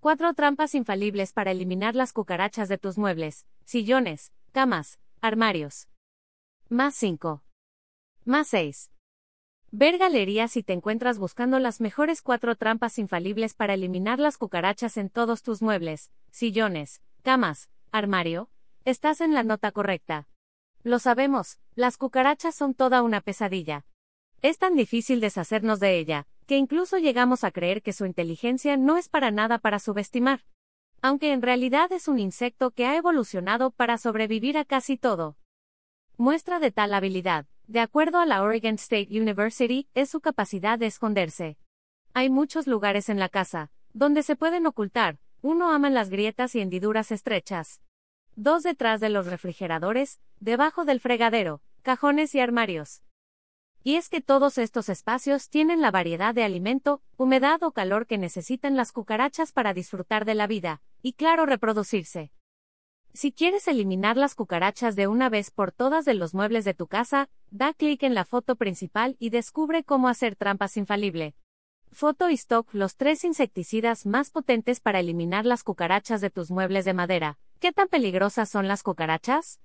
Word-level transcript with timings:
Cuatro 0.00 0.32
trampas 0.32 0.76
infalibles 0.76 1.32
para 1.32 1.50
eliminar 1.50 1.96
las 1.96 2.12
cucarachas 2.12 2.68
de 2.68 2.78
tus 2.78 2.98
muebles, 2.98 3.46
sillones, 3.64 4.32
camas, 4.52 5.00
armarios. 5.20 5.88
Más 6.68 6.94
5. 6.94 7.42
Más 8.24 8.46
6. 8.46 8.92
Ver 9.72 9.98
galerías 9.98 10.52
si 10.52 10.62
te 10.62 10.72
encuentras 10.72 11.18
buscando 11.18 11.58
las 11.58 11.80
mejores 11.80 12.22
cuatro 12.22 12.54
trampas 12.54 13.00
infalibles 13.00 13.54
para 13.54 13.74
eliminar 13.74 14.20
las 14.20 14.38
cucarachas 14.38 14.96
en 14.98 15.10
todos 15.10 15.42
tus 15.42 15.62
muebles, 15.62 16.12
sillones, 16.30 17.02
camas, 17.22 17.68
armario. 17.90 18.50
Estás 18.84 19.20
en 19.20 19.34
la 19.34 19.42
nota 19.42 19.72
correcta. 19.72 20.28
Lo 20.84 21.00
sabemos, 21.00 21.58
las 21.74 21.96
cucarachas 21.96 22.54
son 22.54 22.72
toda 22.72 23.02
una 23.02 23.20
pesadilla. 23.20 23.84
Es 24.42 24.58
tan 24.58 24.76
difícil 24.76 25.18
deshacernos 25.18 25.80
de 25.80 25.98
ella, 25.98 26.28
que 26.48 26.56
incluso 26.56 26.96
llegamos 26.96 27.44
a 27.44 27.50
creer 27.50 27.82
que 27.82 27.92
su 27.92 28.06
inteligencia 28.06 28.78
no 28.78 28.96
es 28.96 29.10
para 29.10 29.30
nada 29.30 29.58
para 29.58 29.78
subestimar. 29.78 30.46
Aunque 31.02 31.32
en 31.32 31.42
realidad 31.42 31.92
es 31.92 32.08
un 32.08 32.18
insecto 32.18 32.70
que 32.70 32.86
ha 32.86 32.96
evolucionado 32.96 33.70
para 33.70 33.98
sobrevivir 33.98 34.56
a 34.56 34.64
casi 34.64 34.96
todo. 34.96 35.36
Muestra 36.16 36.58
de 36.58 36.70
tal 36.70 36.94
habilidad, 36.94 37.44
de 37.66 37.80
acuerdo 37.80 38.18
a 38.18 38.24
la 38.24 38.42
Oregon 38.42 38.76
State 38.76 39.08
University, 39.10 39.90
es 39.92 40.08
su 40.08 40.22
capacidad 40.22 40.78
de 40.78 40.86
esconderse. 40.86 41.58
Hay 42.14 42.30
muchos 42.30 42.66
lugares 42.66 43.10
en 43.10 43.18
la 43.18 43.28
casa, 43.28 43.70
donde 43.92 44.22
se 44.22 44.34
pueden 44.34 44.66
ocultar, 44.66 45.18
uno 45.42 45.70
ama 45.70 45.90
las 45.90 46.08
grietas 46.08 46.54
y 46.54 46.60
hendiduras 46.60 47.12
estrechas. 47.12 47.82
Dos 48.36 48.62
detrás 48.62 49.00
de 49.00 49.10
los 49.10 49.26
refrigeradores, 49.26 50.18
debajo 50.40 50.86
del 50.86 51.00
fregadero, 51.00 51.60
cajones 51.82 52.34
y 52.34 52.40
armarios. 52.40 53.02
Y 53.88 53.96
es 53.96 54.10
que 54.10 54.20
todos 54.20 54.58
estos 54.58 54.90
espacios 54.90 55.48
tienen 55.48 55.80
la 55.80 55.90
variedad 55.90 56.34
de 56.34 56.44
alimento, 56.44 57.00
humedad 57.16 57.62
o 57.62 57.72
calor 57.72 58.06
que 58.06 58.18
necesitan 58.18 58.76
las 58.76 58.92
cucarachas 58.92 59.50
para 59.50 59.72
disfrutar 59.72 60.26
de 60.26 60.34
la 60.34 60.46
vida, 60.46 60.82
y 61.00 61.14
claro 61.14 61.46
reproducirse. 61.46 62.30
Si 63.14 63.32
quieres 63.32 63.66
eliminar 63.66 64.18
las 64.18 64.34
cucarachas 64.34 64.94
de 64.94 65.06
una 65.06 65.30
vez 65.30 65.50
por 65.50 65.72
todas 65.72 66.04
de 66.04 66.12
los 66.12 66.34
muebles 66.34 66.66
de 66.66 66.74
tu 66.74 66.86
casa, 66.86 67.30
da 67.50 67.72
clic 67.72 68.02
en 68.02 68.12
la 68.12 68.26
foto 68.26 68.56
principal 68.56 69.16
y 69.18 69.30
descubre 69.30 69.84
cómo 69.84 70.08
hacer 70.08 70.36
trampas 70.36 70.76
infalible. 70.76 71.34
Foto 71.90 72.28
y 72.28 72.34
stock 72.34 72.68
los 72.74 72.94
tres 72.94 73.24
insecticidas 73.24 74.04
más 74.04 74.28
potentes 74.28 74.80
para 74.80 75.00
eliminar 75.00 75.46
las 75.46 75.64
cucarachas 75.64 76.20
de 76.20 76.28
tus 76.28 76.50
muebles 76.50 76.84
de 76.84 76.92
madera. 76.92 77.38
¿Qué 77.58 77.72
tan 77.72 77.88
peligrosas 77.88 78.50
son 78.50 78.68
las 78.68 78.82
cucarachas? 78.82 79.62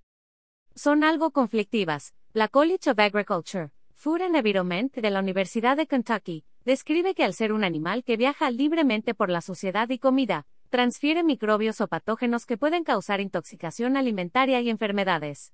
Son 0.75 1.03
algo 1.03 1.31
conflictivas. 1.31 2.13
La 2.31 2.47
College 2.47 2.89
of 2.89 2.97
Agriculture, 2.99 3.72
Food 4.03 4.21
and 4.23 4.35
Environment 4.35 4.93
de 4.93 5.09
la 5.09 5.21
Universidad 5.21 5.77
de 5.77 5.87
Kentucky, 5.87 6.43
describe 6.65 7.15
que 7.15 7.23
al 7.23 7.33
ser 7.33 7.53
un 7.53 7.63
animal 7.63 8.03
que 8.03 8.17
viaja 8.17 8.51
libremente 8.51 9.13
por 9.13 9.29
la 9.29 9.39
sociedad 9.39 9.87
y 9.87 9.97
comida, 9.97 10.45
transfiere 10.67 11.23
microbios 11.23 11.79
o 11.79 11.87
patógenos 11.87 12.45
que 12.45 12.57
pueden 12.57 12.83
causar 12.83 13.21
intoxicación 13.21 13.95
alimentaria 13.95 14.59
y 14.59 14.69
enfermedades. 14.69 15.53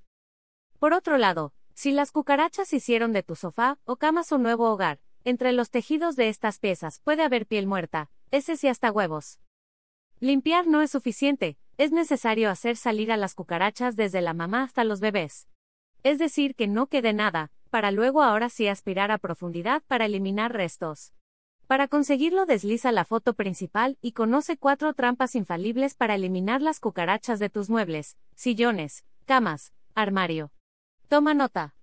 Por 0.79 0.93
otro 0.93 1.19
lado, 1.19 1.53
si 1.75 1.91
las 1.91 2.11
cucarachas 2.11 2.73
hicieron 2.73 3.13
de 3.13 3.21
tu 3.21 3.35
sofá 3.35 3.77
o 3.83 3.97
cama 3.97 4.23
su 4.23 4.39
nuevo 4.39 4.71
hogar, 4.71 4.99
entre 5.25 5.51
los 5.51 5.69
tejidos 5.69 6.15
de 6.15 6.29
estas 6.29 6.57
piezas 6.57 7.01
puede 7.03 7.21
haber 7.21 7.45
piel 7.45 7.67
muerta, 7.67 8.09
heces 8.31 8.63
y 8.63 8.67
hasta 8.67 8.91
huevos. 8.91 9.39
Limpiar 10.19 10.65
no 10.65 10.81
es 10.81 10.89
suficiente, 10.89 11.59
es 11.77 11.91
necesario 11.91 12.49
hacer 12.49 12.77
salir 12.77 13.11
a 13.11 13.17
las 13.17 13.35
cucarachas 13.35 13.95
desde 13.95 14.21
la 14.21 14.33
mamá 14.33 14.63
hasta 14.63 14.83
los 14.85 15.01
bebés. 15.01 15.47
Es 16.01 16.17
decir, 16.17 16.55
que 16.55 16.65
no 16.65 16.87
quede 16.87 17.13
nada, 17.13 17.51
para 17.69 17.91
luego 17.91 18.21
ahora 18.21 18.49
sí 18.49 18.67
aspirar 18.67 19.11
a 19.11 19.17
profundidad 19.17 19.81
para 19.87 20.05
eliminar 20.05 20.53
restos. 20.53 21.13
Para 21.67 21.87
conseguirlo 21.87 22.45
desliza 22.45 22.91
la 22.91 23.05
foto 23.05 23.33
principal 23.35 23.97
y 24.01 24.13
conoce 24.13 24.57
cuatro 24.57 24.93
trampas 24.93 25.35
infalibles 25.35 25.93
para 25.95 26.15
eliminar 26.15 26.61
las 26.61 26.79
cucarachas 26.79 27.39
de 27.39 27.49
tus 27.49 27.69
muebles, 27.69 28.17
sillones, 28.35 29.05
camas, 29.25 29.71
armario. 29.93 30.51
Toma 31.07 31.33
nota. 31.33 31.78